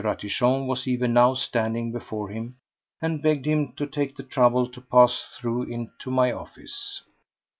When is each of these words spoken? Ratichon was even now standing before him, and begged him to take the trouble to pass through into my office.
Ratichon 0.03 0.65
was 0.65 0.87
even 0.87 1.13
now 1.13 1.35
standing 1.35 1.91
before 1.91 2.29
him, 2.29 2.55
and 3.03 3.21
begged 3.21 3.45
him 3.45 3.73
to 3.73 3.85
take 3.85 4.15
the 4.15 4.23
trouble 4.23 4.67
to 4.67 4.81
pass 4.81 5.25
through 5.37 5.65
into 5.71 6.09
my 6.09 6.31
office. 6.31 7.03